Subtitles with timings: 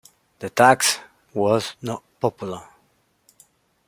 [0.39, 0.97] The tax
[1.35, 2.63] was not popular.